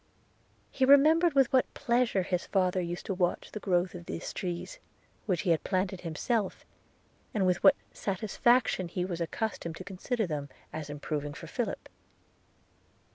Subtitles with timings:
[0.71, 4.79] He remembered with what pleasure his father used to watch the growth of these trees,
[5.27, 6.65] which he had planted himself;
[7.35, 11.87] and with what satisfaction he was accustomed to consider them, as improving for Philip.